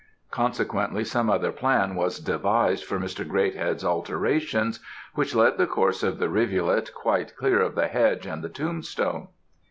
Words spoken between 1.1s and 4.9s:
other plan was devised for Mr. Greathead's alterations,